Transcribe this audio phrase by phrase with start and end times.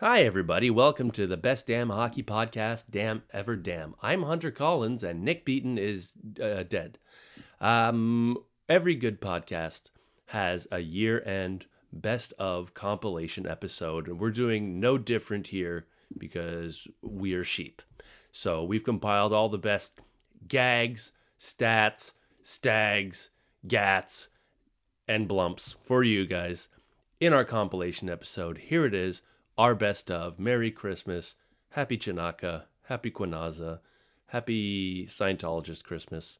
[0.00, 0.68] Hi, everybody.
[0.68, 3.94] Welcome to the best damn hockey podcast, damn ever damn.
[4.02, 6.98] I'm Hunter Collins, and Nick Beaton is uh, dead.
[7.62, 8.36] Um,
[8.68, 9.88] every good podcast
[10.26, 15.86] has a year end best of compilation episode, and we're doing no different here
[16.18, 17.80] because we are sheep.
[18.30, 19.92] So we've compiled all the best
[20.46, 23.30] gags, stats, stags,
[23.66, 24.28] gats,
[25.08, 26.68] and blumps for you guys
[27.18, 28.58] in our compilation episode.
[28.58, 29.22] Here it is,
[29.58, 30.38] our best of.
[30.38, 31.34] Merry Christmas,
[31.70, 33.80] Happy Chanaka, Happy Quinaza,
[34.28, 36.38] Happy Scientologist Christmas,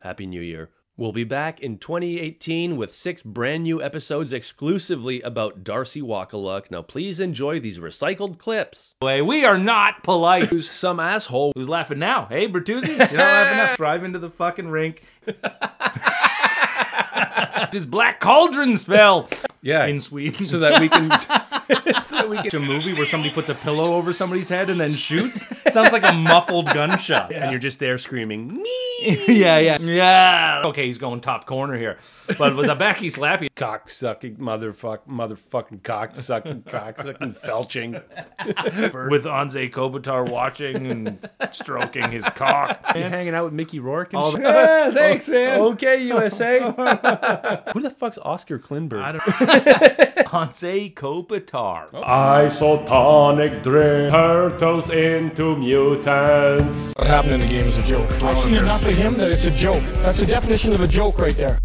[0.00, 0.70] Happy New Year.
[0.94, 6.70] We'll be back in 2018 with six brand new episodes exclusively about Darcy Wakaluk.
[6.70, 8.94] Now, please enjoy these recycled clips.
[9.00, 10.44] Way we are not polite.
[10.44, 11.52] Who's some asshole?
[11.56, 12.26] Who's laughing now?
[12.26, 13.74] Hey, Bertuzzi, you're not laughing now.
[13.76, 15.02] Drive into the fucking rink.
[17.72, 19.30] Does Black Cauldron spell
[19.62, 20.46] Yeah, in Sweden?
[20.46, 21.10] so that we can.
[22.02, 24.94] so that we a movie where somebody puts a pillow over somebody's head and then
[24.96, 25.46] shoots.
[25.64, 27.32] It sounds like a muffled gunshot.
[27.32, 29.24] And you're just there screaming, me.
[29.28, 30.62] yeah, yeah, yeah.
[30.66, 31.98] Okay, he's going top corner here,
[32.38, 33.48] but with a backy slappy.
[33.54, 37.92] Cock sucking, motherfuck, motherfucking cock sucking, cock sucking, felching.
[39.10, 42.80] with Anze Kopitar watching and stroking his cock.
[42.94, 44.42] You hanging out with Mickey Rourke and All shit?
[44.42, 45.60] the- Yeah, thanks, man.
[45.60, 46.60] Okay, USA.
[47.72, 49.02] Who the fuck's Oscar Klinberg?
[50.32, 51.90] I don't Kopitar.
[52.02, 56.92] Isotonic drink turtles into mutants.
[56.96, 58.10] What happened in the game is a joke.
[58.22, 59.82] I see enough of him that it's a joke.
[60.02, 61.58] That's the definition of a joke right there.